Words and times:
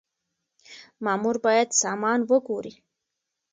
مامور 1.03 1.35
بايد 1.45 1.69
سامان 1.81 2.19
وګوري. 2.29 2.73